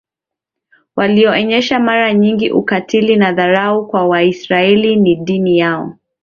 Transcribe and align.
walionyesha 0.95 1.79
mara 1.79 2.13
nyingi 2.13 2.51
ukatili 2.51 3.15
na 3.15 3.31
dharau 3.33 3.87
kwa 3.87 4.05
Waisraeli 4.05 4.95
na 5.15 5.23
dini 5.23 5.57
yao 5.59 5.93